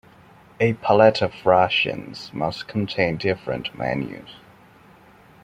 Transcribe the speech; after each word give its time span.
A 0.59 0.73
pallet 0.73 1.21
of 1.21 1.45
rations 1.45 2.33
must 2.33 2.67
contain 2.67 3.17
different 3.17 3.77
menus. 3.77 4.37